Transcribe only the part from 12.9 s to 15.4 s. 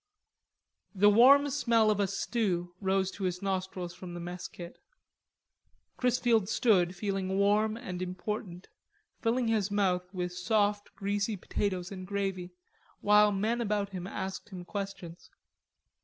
while men about him asked him questions.